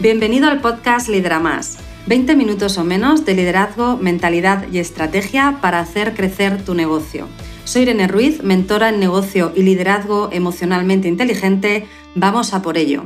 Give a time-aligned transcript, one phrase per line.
[0.00, 1.76] Bienvenido al podcast Lidera Más.
[2.06, 7.28] 20 minutos o menos de liderazgo, mentalidad y estrategia para hacer crecer tu negocio.
[7.64, 11.86] Soy Irene Ruiz, mentora en negocio y liderazgo emocionalmente inteligente.
[12.14, 13.04] Vamos a por ello.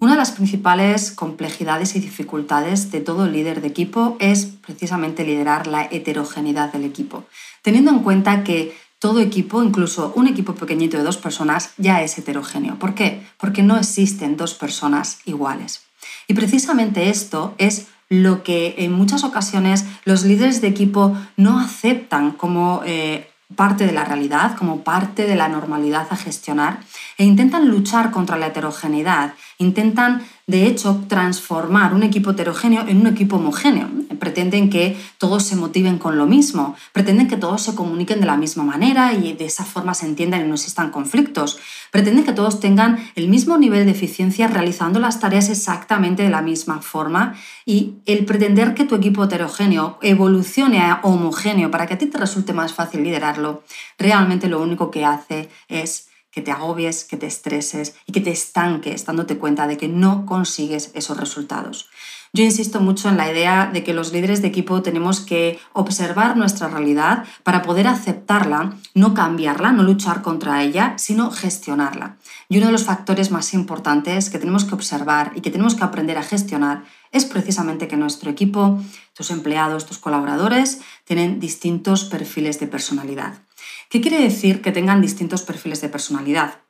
[0.00, 5.68] Una de las principales complejidades y dificultades de todo líder de equipo es precisamente liderar
[5.68, 7.22] la heterogeneidad del equipo,
[7.62, 12.16] teniendo en cuenta que todo equipo, incluso un equipo pequeñito de dos personas, ya es
[12.18, 12.78] heterogéneo.
[12.78, 13.26] ¿Por qué?
[13.38, 15.82] Porque no existen dos personas iguales.
[16.28, 22.32] Y precisamente esto es lo que en muchas ocasiones los líderes de equipo no aceptan
[22.32, 26.80] como eh, parte de la realidad, como parte de la normalidad a gestionar,
[27.18, 33.08] e intentan luchar contra la heterogeneidad, intentan de hecho, transformar un equipo heterogéneo en un
[33.08, 33.88] equipo homogéneo.
[34.20, 38.36] Pretenden que todos se motiven con lo mismo, pretenden que todos se comuniquen de la
[38.36, 41.58] misma manera y de esa forma se entiendan y no existan conflictos.
[41.90, 46.42] Pretenden que todos tengan el mismo nivel de eficiencia realizando las tareas exactamente de la
[46.42, 47.34] misma forma
[47.64, 52.18] y el pretender que tu equipo heterogéneo evolucione a homogéneo para que a ti te
[52.18, 53.64] resulte más fácil liderarlo,
[53.98, 58.30] realmente lo único que hace es que te agobies, que te estreses y que te
[58.30, 61.88] estanques dándote cuenta de que no consigues esos resultados.
[62.34, 66.36] Yo insisto mucho en la idea de que los líderes de equipo tenemos que observar
[66.36, 72.18] nuestra realidad para poder aceptarla, no cambiarla, no luchar contra ella, sino gestionarla.
[72.50, 75.84] Y uno de los factores más importantes que tenemos que observar y que tenemos que
[75.84, 78.78] aprender a gestionar es precisamente que nuestro equipo,
[79.14, 83.45] tus empleados, tus colaboradores, tienen distintos perfiles de personalidad.
[83.88, 86.60] ¿Qué quiere decir que tengan distintos perfiles de personalidad?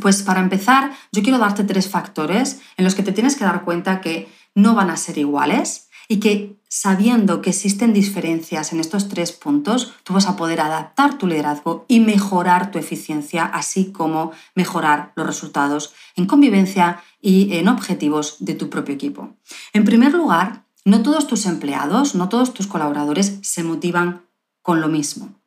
[0.00, 3.64] Pues para empezar, yo quiero darte tres factores en los que te tienes que dar
[3.64, 9.08] cuenta que no van a ser iguales y que sabiendo que existen diferencias en estos
[9.08, 14.32] tres puntos, tú vas a poder adaptar tu liderazgo y mejorar tu eficiencia, así como
[14.54, 19.36] mejorar los resultados en convivencia y en objetivos de tu propio equipo.
[19.72, 24.22] En primer lugar, no todos tus empleados, no todos tus colaboradores se motivan
[24.62, 25.41] con lo mismo.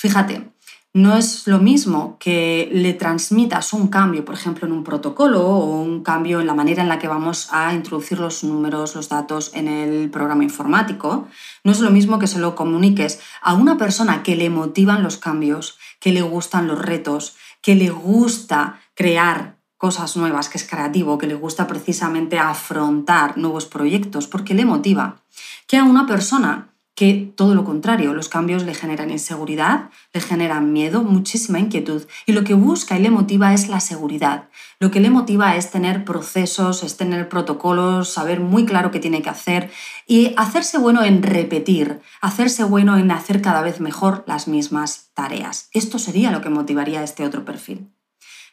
[0.00, 0.50] Fíjate,
[0.94, 5.82] no es lo mismo que le transmitas un cambio, por ejemplo, en un protocolo o
[5.82, 9.50] un cambio en la manera en la que vamos a introducir los números, los datos
[9.52, 11.28] en el programa informático.
[11.64, 15.18] No es lo mismo que se lo comuniques a una persona que le motivan los
[15.18, 21.18] cambios, que le gustan los retos, que le gusta crear cosas nuevas, que es creativo,
[21.18, 25.20] que le gusta precisamente afrontar nuevos proyectos, porque le motiva,
[25.66, 26.69] que a una persona
[27.00, 32.32] que todo lo contrario, los cambios le generan inseguridad, le generan miedo, muchísima inquietud y
[32.32, 34.50] lo que busca y le motiva es la seguridad.
[34.80, 39.22] Lo que le motiva es tener procesos, es tener protocolos, saber muy claro qué tiene
[39.22, 39.70] que hacer
[40.06, 45.70] y hacerse bueno en repetir, hacerse bueno en hacer cada vez mejor las mismas tareas.
[45.72, 47.88] Esto sería lo que motivaría a este otro perfil.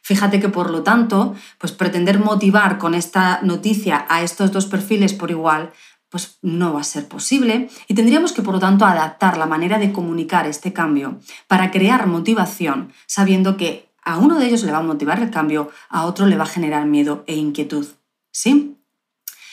[0.00, 5.12] Fíjate que por lo tanto, pues pretender motivar con esta noticia a estos dos perfiles
[5.12, 5.72] por igual
[6.10, 9.78] pues no va a ser posible y tendríamos que, por lo tanto, adaptar la manera
[9.78, 14.78] de comunicar este cambio para crear motivación, sabiendo que a uno de ellos le va
[14.78, 17.86] a motivar el cambio, a otro le va a generar miedo e inquietud.
[18.30, 18.78] ¿Sí?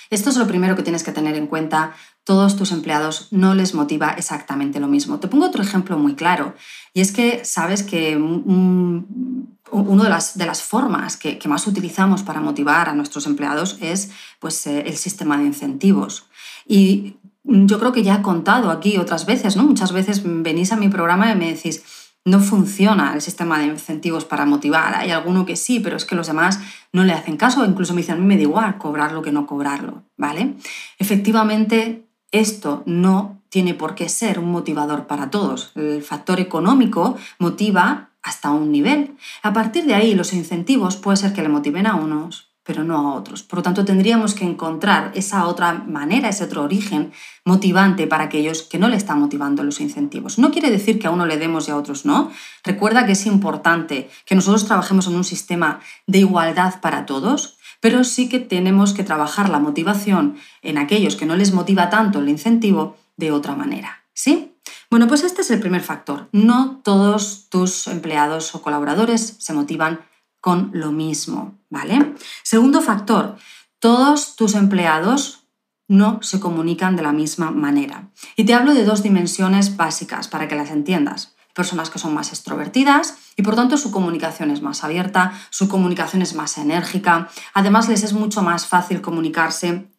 [0.10, 1.94] Esto es lo primero que tienes que tener en cuenta.
[2.24, 5.20] Todos tus empleados no les motiva exactamente lo mismo.
[5.20, 6.56] Te pongo otro ejemplo muy claro,
[6.94, 12.40] y es que sabes que una de las, de las formas que, más utilizamos para
[12.40, 16.28] motivar a nuestros empleados es pues, eh, el sistema de incentivos.
[16.66, 19.64] Y yo creo que ya he contado aquí otras veces, ¿no?
[19.64, 21.84] Muchas veces venís a mi programa y me decís,
[22.26, 24.96] no funciona el sistema de incentivos para motivar.
[24.96, 26.60] Hay alguno que sí, pero es que los demás
[26.92, 29.46] no le hacen caso, incluso me dicen, a mí me da igual cobrarlo que no
[29.46, 30.56] cobrarlo, ¿vale?
[30.98, 35.72] Efectivamente, esto no tiene por qué ser un motivador para todos.
[35.76, 39.16] El factor económico motiva hasta un nivel.
[39.44, 42.98] A partir de ahí, los incentivos puede ser que le motiven a unos, pero no
[42.98, 43.44] a otros.
[43.44, 47.14] Por lo tanto, tendríamos que encontrar esa otra manera, ese otro origen
[47.46, 50.40] motivante para aquellos que no le están motivando los incentivos.
[50.40, 52.32] No quiere decir que a uno le demos y a otros no.
[52.64, 58.04] Recuerda que es importante que nosotros trabajemos en un sistema de igualdad para todos, pero
[58.04, 62.30] sí que tenemos que trabajar la motivación en aquellos que no les motiva tanto el
[62.30, 64.02] incentivo de otra manera.
[64.14, 64.54] ¿Sí?
[64.90, 66.30] Bueno, pues este es el primer factor.
[66.32, 70.00] No todos tus empleados o colaboradores se motivan
[70.46, 72.14] con lo mismo, ¿vale?
[72.44, 73.36] Segundo factor,
[73.80, 75.48] todos tus empleados
[75.88, 78.12] no se comunican de la misma manera.
[78.36, 81.34] Y te hablo de dos dimensiones básicas para que las entiendas.
[81.56, 86.22] Personas que son más extrovertidas y por tanto su comunicación es más abierta, su comunicación
[86.22, 87.28] es más enérgica.
[87.56, 89.90] Además les es mucho más fácil comunicarse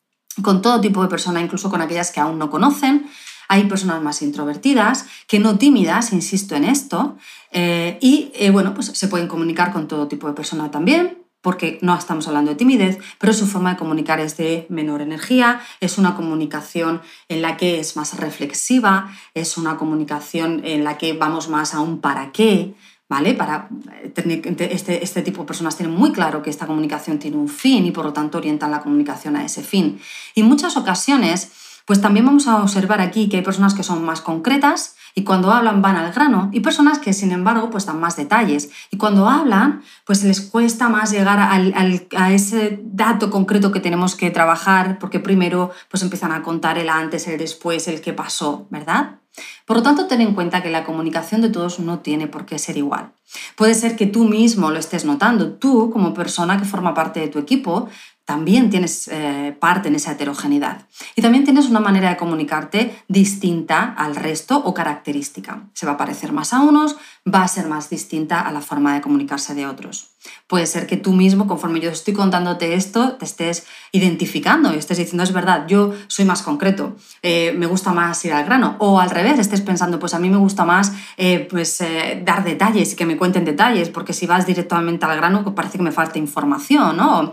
[0.43, 3.11] con todo tipo de personas, incluso con aquellas que aún no conocen,
[3.49, 7.17] hay personas más introvertidas, que no tímidas, insisto en esto,
[7.53, 11.79] eh, y eh, bueno, pues se pueden comunicar con todo tipo de personas también, porque
[11.81, 15.97] no estamos hablando de timidez, pero su forma de comunicar es de menor energía, es
[15.97, 21.49] una comunicación en la que es más reflexiva, es una comunicación en la que vamos
[21.49, 22.75] más a un para qué,
[23.09, 23.35] ¿vale?
[23.35, 23.69] Para
[24.13, 27.93] este, este tipo de personas tienen muy claro que esta comunicación tiene un fin y
[27.93, 30.01] por lo tanto orientan la comunicación a ese fin.
[30.35, 31.53] Y muchas ocasiones,
[31.87, 35.51] pues también vamos a observar aquí que hay personas que son más concretas y cuando
[35.51, 39.29] hablan van al grano y personas que sin embargo pues dan más detalles y cuando
[39.29, 45.21] hablan pues les cuesta más llegar a ese dato concreto que tenemos que trabajar porque
[45.21, 49.21] primero pues empiezan a contar el antes, el después, el qué pasó, ¿verdad?
[49.65, 52.59] Por lo tanto, ten en cuenta que la comunicación de todos no tiene por qué
[52.59, 53.13] ser igual.
[53.57, 57.29] Puede ser que tú mismo lo estés notando, tú como persona que forma parte de
[57.29, 57.89] tu equipo,
[58.27, 60.87] también tienes eh, parte en esa heterogeneidad.
[61.15, 65.69] Y también tienes una manera de comunicarte distinta al resto o característica.
[65.75, 66.97] Se va a parecer más a unos,
[67.33, 70.11] va a ser más distinta a la forma de comunicarse de otros.
[70.47, 74.99] Puede ser que tú mismo, conforme yo estoy contándote esto, te estés identificando y estés
[74.99, 78.77] diciendo, es verdad, yo soy más concreto, eh, me gusta más ir al grano.
[78.79, 81.83] O al revés, estés pensando, pues a mí me gusta más eh, pues,
[82.25, 85.79] dar detalles y que me cuenten detalles, porque si vas directamente al grano, pues parece
[85.79, 87.33] que me falta información, ¿no?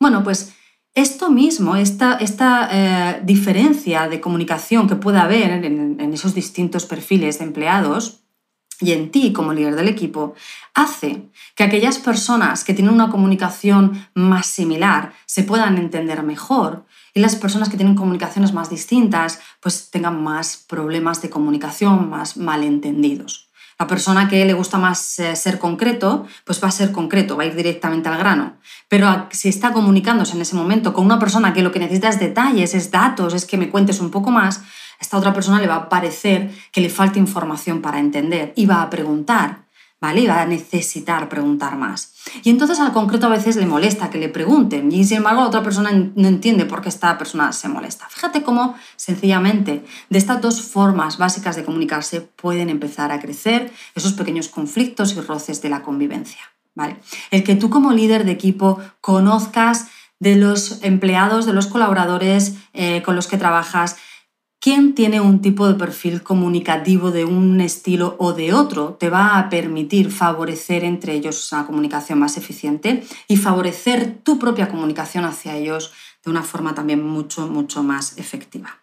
[0.00, 0.52] Bueno, pues
[0.94, 7.38] esto mismo, esta, esta eh, diferencia de comunicación que puede haber en esos distintos perfiles
[7.38, 8.24] de empleados,
[8.80, 10.34] y en ti como líder del equipo
[10.74, 16.84] hace que aquellas personas que tienen una comunicación más similar se puedan entender mejor
[17.14, 22.36] y las personas que tienen comunicaciones más distintas pues tengan más problemas de comunicación, más
[22.36, 23.48] malentendidos.
[23.78, 27.44] La persona que le gusta más eh, ser concreto, pues va a ser concreto, va
[27.44, 28.56] a ir directamente al grano.
[28.88, 32.18] Pero si está comunicándose en ese momento con una persona que lo que necesita es
[32.18, 34.62] detalles, es datos, es que me cuentes un poco más,
[34.98, 38.66] a esta otra persona le va a parecer que le falta información para entender y
[38.66, 39.68] va a preguntar.
[40.00, 40.20] ¿vale?
[40.20, 42.14] Y va a necesitar preguntar más.
[42.44, 45.48] Y entonces al concreto a veces le molesta que le pregunten y sin embargo la
[45.48, 48.06] otra persona no entiende por qué esta persona se molesta.
[48.08, 54.12] Fíjate cómo sencillamente de estas dos formas básicas de comunicarse pueden empezar a crecer esos
[54.12, 56.40] pequeños conflictos y roces de la convivencia.
[56.74, 56.96] ¿vale?
[57.30, 59.88] El que tú como líder de equipo conozcas
[60.20, 63.96] de los empleados, de los colaboradores eh, con los que trabajas,
[64.68, 69.38] quién tiene un tipo de perfil comunicativo de un estilo o de otro te va
[69.38, 75.56] a permitir favorecer entre ellos una comunicación más eficiente y favorecer tu propia comunicación hacia
[75.56, 78.82] ellos de una forma también mucho, mucho más efectiva.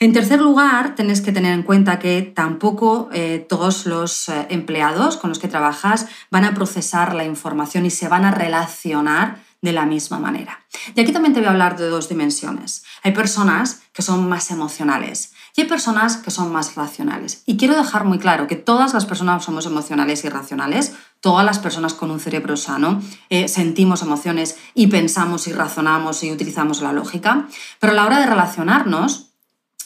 [0.00, 5.18] En tercer lugar, tenés que tener en cuenta que tampoco eh, todos los eh, empleados
[5.18, 9.72] con los que trabajas van a procesar la información y se van a relacionar de
[9.72, 10.60] la misma manera.
[10.94, 12.84] Y aquí también te voy a hablar de dos dimensiones.
[13.02, 17.42] Hay personas que son más emocionales y hay personas que son más racionales.
[17.46, 21.60] Y quiero dejar muy claro que todas las personas somos emocionales y racionales, todas las
[21.60, 23.00] personas con un cerebro sano
[23.30, 27.46] eh, sentimos emociones y pensamos y razonamos y utilizamos la lógica,
[27.78, 29.31] pero a la hora de relacionarnos,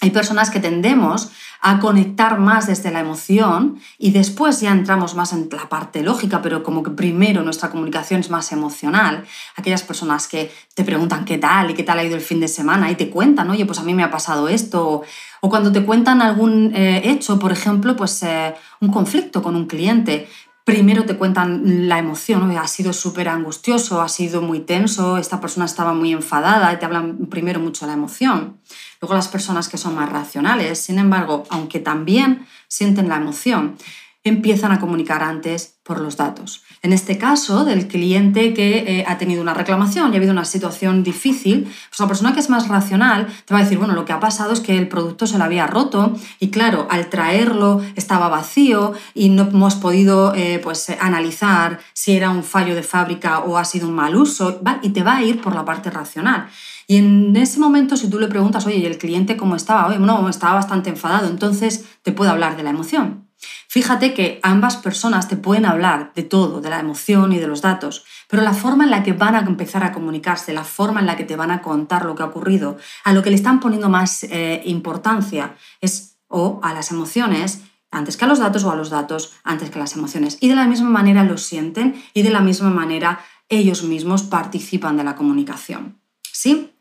[0.01, 1.31] hay personas que tendemos
[1.63, 6.43] a conectar más desde la emoción y después ya entramos más en la parte lógica,
[6.43, 9.25] pero como que primero nuestra comunicación es más emocional.
[9.57, 12.49] Aquellas personas que te preguntan qué tal y qué tal ha ido el fin de
[12.49, 15.03] semana y te cuentan, oye, pues a mí me ha pasado esto.
[15.41, 19.67] O cuando te cuentan algún eh, hecho, por ejemplo, pues eh, un conflicto con un
[19.67, 20.29] cliente,
[20.67, 25.65] primero te cuentan la emoción, ha sido súper angustioso, ha sido muy tenso, esta persona
[25.65, 28.59] estaba muy enfadada y te hablan primero mucho la emoción.
[29.01, 33.77] Luego las personas que son más racionales, sin embargo, aunque también sienten la emoción,
[34.25, 36.65] empiezan a comunicar antes por los datos.
[36.83, 40.45] En este caso, del cliente que eh, ha tenido una reclamación y ha habido una
[40.45, 44.05] situación difícil, pues la persona que es más racional te va a decir, bueno, lo
[44.05, 47.81] que ha pasado es que el producto se lo había roto y claro, al traerlo
[47.95, 53.41] estaba vacío y no hemos podido eh, pues, analizar si era un fallo de fábrica
[53.41, 56.49] o ha sido un mal uso, y te va a ir por la parte racional.
[56.89, 59.87] Y en ese momento, si tú le preguntas, oye, ¿y el cliente cómo estaba?
[59.89, 63.26] Oye, no, estaba bastante enfadado, entonces te puede hablar de la emoción.
[63.69, 67.63] Fíjate que ambas personas te pueden hablar de todo, de la emoción y de los
[67.63, 71.07] datos, pero la forma en la que van a empezar a comunicarse, la forma en
[71.07, 73.61] la que te van a contar lo que ha ocurrido, a lo que le están
[73.61, 77.61] poniendo más eh, importancia es o a las emociones
[77.91, 80.39] antes que a los datos o a los datos antes que a las emociones.
[80.41, 84.97] Y de la misma manera lo sienten y de la misma manera ellos mismos participan
[84.97, 85.99] de la comunicación.
[86.33, 86.73] ¿Sí?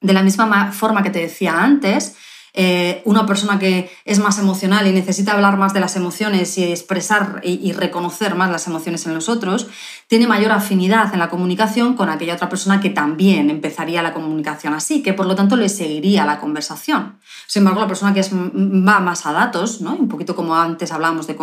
[0.00, 2.16] De la misma forma que te decía antes,
[2.58, 6.64] eh, una persona que es más emocional y necesita hablar más de las emociones y
[6.64, 9.66] expresar y, reconocer más las emociones en los otros,
[10.08, 14.72] tiene mayor afinidad en la comunicación con aquella otra persona que también empezaría la comunicación
[14.72, 17.18] así, que por lo tanto le seguiría la conversación.
[17.46, 19.94] Sin embargo, la persona que es, va más a datos, ¿no?
[19.94, 21.34] un poquito como antes hablábamos de,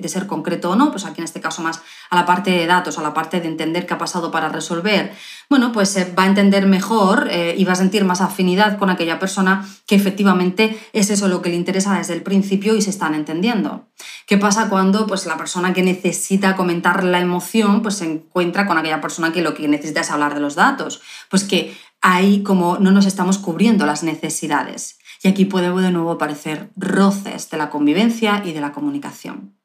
[0.00, 2.66] de, ser concreto o no, pues aquí en este caso más a la parte de
[2.66, 5.12] datos, a la parte de entender qué ha pasado para resolver,
[5.50, 8.90] bueno, pues se va a entender mejor eh, y va a sentir más afinidad con
[8.90, 12.90] aquella persona que efectivamente es eso lo que le interesa desde el principio y se
[12.90, 13.86] están entendiendo.
[14.26, 18.76] ¿Qué pasa cuando pues, la persona que necesita comentar la emoción pues, se encuentra con
[18.76, 21.00] aquella persona que lo que necesita es hablar de los datos?
[21.30, 24.98] Pues que ahí como no nos estamos cubriendo las necesidades.
[25.22, 29.57] Y aquí puede de nuevo aparecer roces de la convivencia y de la comunicación.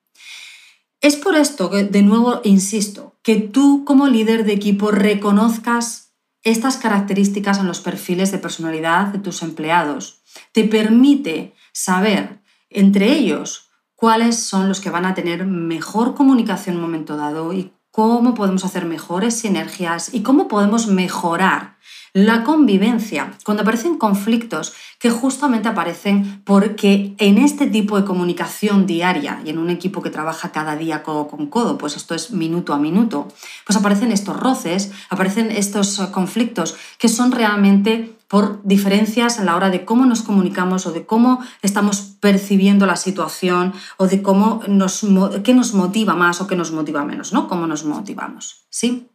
[1.03, 6.77] Es por esto que, de nuevo, insisto, que tú como líder de equipo reconozcas estas
[6.77, 10.23] características en los perfiles de personalidad de tus empleados.
[10.53, 16.81] Te permite saber entre ellos cuáles son los que van a tener mejor comunicación en
[16.81, 21.75] un momento dado y cómo podemos hacer mejores sinergias y cómo podemos mejorar
[22.13, 29.41] la convivencia, cuando aparecen conflictos que justamente aparecen porque en este tipo de comunicación diaria
[29.43, 32.73] y en un equipo que trabaja cada día codo con codo, pues esto es minuto
[32.73, 33.29] a minuto,
[33.65, 39.71] pues aparecen estos roces, aparecen estos conflictos que son realmente por diferencias a la hora
[39.71, 45.03] de cómo nos comunicamos o de cómo estamos percibiendo la situación o de cómo nos,
[45.43, 47.47] qué nos motiva más o qué nos motiva menos, ¿no?
[47.47, 49.09] Cómo nos motivamos, ¿sí?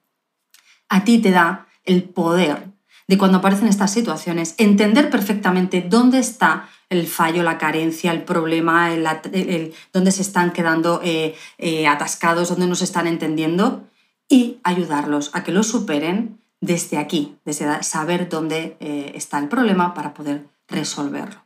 [0.89, 2.78] A ti te da el poder
[3.09, 8.93] de cuando aparecen estas situaciones, entender perfectamente dónde está el fallo, la carencia, el problema,
[8.93, 13.87] el, dónde se están quedando eh, eh, atascados, dónde no se están entendiendo
[14.29, 19.95] y ayudarlos a que lo superen desde aquí, desde saber dónde eh, está el problema
[19.95, 21.41] para poder resolverlo,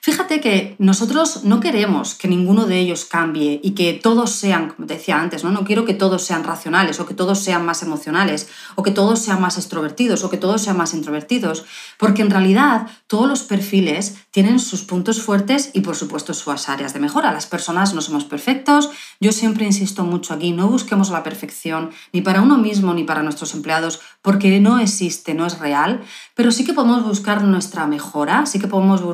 [0.00, 4.88] Fíjate que nosotros no queremos que ninguno de ellos cambie y que todos sean, como
[4.88, 5.50] te decía antes, ¿no?
[5.50, 9.20] No quiero que todos sean racionales o que todos sean más emocionales o que todos
[9.20, 11.64] sean más extrovertidos o que todos sean más introvertidos,
[11.98, 16.92] porque en realidad todos los perfiles tienen sus puntos fuertes y por supuesto sus áreas
[16.92, 17.32] de mejora.
[17.32, 22.22] Las personas no somos perfectos, yo siempre insisto mucho aquí, no busquemos la perfección ni
[22.22, 26.02] para uno mismo ni para nuestros empleados porque no existe, no es real,
[26.34, 29.11] pero sí que podemos buscar nuestra mejora, sí que podemos buscar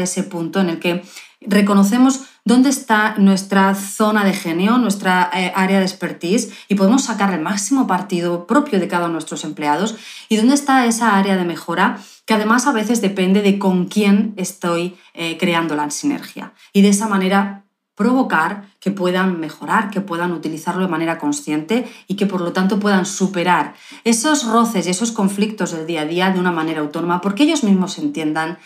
[0.00, 1.02] ese punto en el que
[1.46, 7.32] reconocemos dónde está nuestra zona de genio, nuestra eh, área de expertise y podemos sacar
[7.32, 9.96] el máximo partido propio de cada uno de nuestros empleados
[10.28, 14.34] y dónde está esa área de mejora que además a veces depende de con quién
[14.36, 16.52] estoy eh, creando la sinergia.
[16.72, 22.16] Y de esa manera provocar que puedan mejorar, que puedan utilizarlo de manera consciente y
[22.16, 23.74] que por lo tanto puedan superar
[24.04, 27.64] esos roces y esos conflictos del día a día de una manera autónoma porque ellos
[27.64, 28.58] mismos entiendan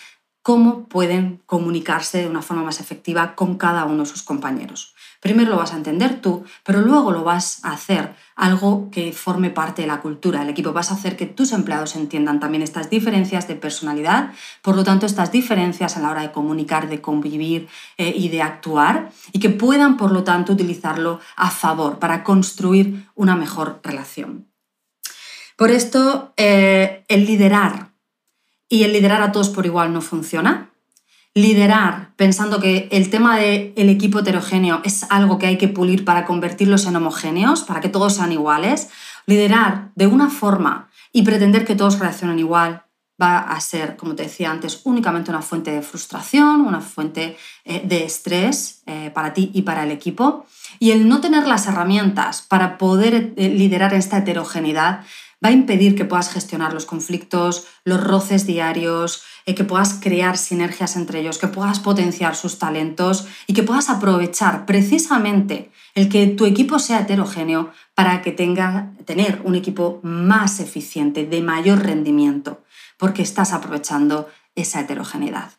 [0.47, 4.95] cómo pueden comunicarse de una forma más efectiva con cada uno de sus compañeros.
[5.19, 9.51] Primero lo vas a entender tú, pero luego lo vas a hacer algo que forme
[9.51, 10.73] parte de la cultura del equipo.
[10.73, 14.31] Vas a hacer que tus empleados entiendan también estas diferencias de personalidad,
[14.63, 17.67] por lo tanto estas diferencias a la hora de comunicar, de convivir
[17.99, 23.09] eh, y de actuar, y que puedan, por lo tanto, utilizarlo a favor para construir
[23.17, 24.47] una mejor relación.
[25.57, 27.96] Por esto, eh, el liderar
[28.69, 30.71] y el liderar a todos por igual no funciona.
[31.35, 36.05] Liderar pensando que el tema del el equipo heterogéneo es algo que hay que pulir
[36.05, 38.89] para convertirlos en homogéneos, para que todos sean iguales.
[39.27, 42.87] Liderar de una forma y pretender que todos reaccionen igual
[43.21, 47.83] va a ser, como te decía antes, únicamente una fuente de frustración, una fuente eh,
[47.85, 50.47] de estrés eh, para ti y para el equipo.
[50.79, 55.01] Y el no tener las herramientas para poder eh, liderar esta heterogeneidad
[55.45, 60.39] va a impedir que puedas gestionar los conflictos, los roces diarios, eh, que puedas crear
[60.39, 66.27] sinergias entre ellos, que puedas potenciar sus talentos y que puedas aprovechar precisamente el que
[66.27, 72.63] tu equipo sea heterogéneo para que tenga tener un equipo más eficiente, de mayor rendimiento,
[72.99, 75.53] porque estás aprovechando esa heterogeneidad.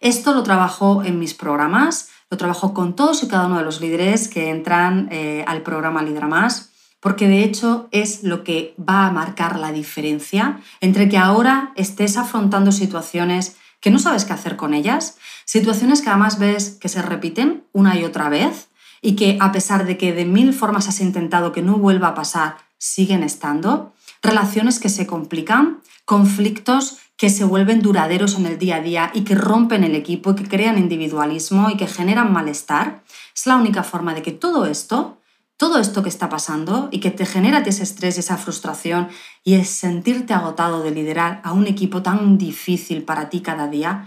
[0.00, 3.80] Esto lo trabajo en mis programas, lo trabajo con todos y cada uno de los
[3.80, 6.69] líderes que entran eh, al programa Lidera Más
[7.00, 12.16] porque de hecho es lo que va a marcar la diferencia entre que ahora estés
[12.16, 15.16] afrontando situaciones que no sabes qué hacer con ellas,
[15.46, 18.68] situaciones que además ves que se repiten una y otra vez
[19.02, 22.14] y que a pesar de que de mil formas has intentado que no vuelva a
[22.14, 28.76] pasar, siguen estando, relaciones que se complican, conflictos que se vuelven duraderos en el día
[28.76, 33.02] a día y que rompen el equipo y que crean individualismo y que generan malestar,
[33.34, 35.19] es la única forma de que todo esto
[35.60, 39.10] todo esto que está pasando y que te genera ese estrés y esa frustración
[39.44, 44.06] y es sentirte agotado de liderar a un equipo tan difícil para ti cada día,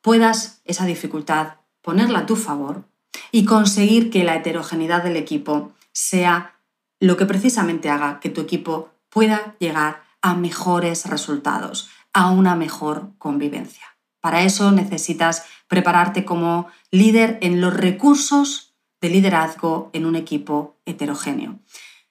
[0.00, 2.84] puedas esa dificultad ponerla a tu favor
[3.30, 6.54] y conseguir que la heterogeneidad del equipo sea
[7.00, 13.10] lo que precisamente haga que tu equipo pueda llegar a mejores resultados, a una mejor
[13.18, 13.84] convivencia.
[14.22, 18.63] Para eso necesitas prepararte como líder en los recursos
[19.04, 21.58] de liderazgo en un equipo heterogéneo.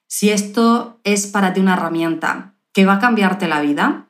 [0.06, 4.06] Si esto es para ti una herramienta que va a cambiarte la vida,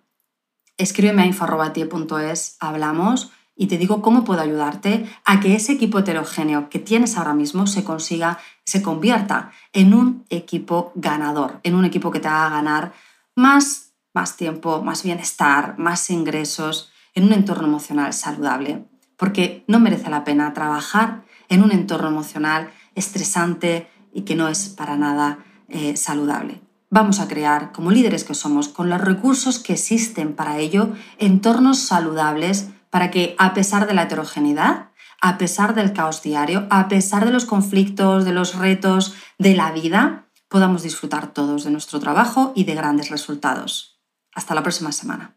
[0.76, 6.68] escríbeme a info.tie.es, hablamos y te digo cómo puedo ayudarte a que ese equipo heterogéneo
[6.68, 12.10] que tienes ahora mismo se consiga, se convierta en un equipo ganador, en un equipo
[12.10, 12.92] que te haga ganar
[13.34, 18.84] más, más tiempo, más bienestar, más ingresos, en un entorno emocional saludable.
[19.16, 24.68] Porque no merece la pena trabajar en un entorno emocional estresante y que no es
[24.68, 26.60] para nada eh, saludable.
[26.90, 31.80] Vamos a crear, como líderes que somos, con los recursos que existen para ello, entornos
[31.80, 37.24] saludables para que a pesar de la heterogeneidad, a pesar del caos diario, a pesar
[37.24, 42.52] de los conflictos, de los retos de la vida, podamos disfrutar todos de nuestro trabajo
[42.54, 44.00] y de grandes resultados.
[44.32, 45.36] Hasta la próxima semana.